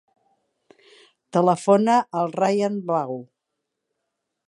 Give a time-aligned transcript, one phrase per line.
[1.37, 3.25] Telefona al Rayan Bau.